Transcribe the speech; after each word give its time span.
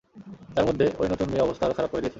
তারমধ্যে 0.55 0.85
ওই 0.99 1.07
নতুন 1.11 1.27
মেয়ে 1.31 1.45
অবস্থা 1.45 1.63
আরো 1.65 1.75
খারাপ 1.77 1.89
করে 1.91 2.01
দিয়েছে! 2.01 2.09